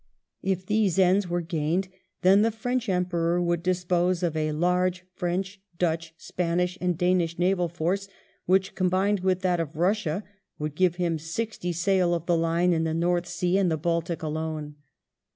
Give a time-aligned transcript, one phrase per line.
[0.41, 1.87] If these ends were gained,
[2.23, 7.69] then the French Emperor would dispose of a large French, Dutch, Spanish, and Danish naval
[7.69, 8.07] force,
[8.47, 10.23] which, combined with that of Bussia,
[10.57, 14.23] would give him sixty sail of the line in the North Sea and the Baltic
[14.23, 14.73] alone.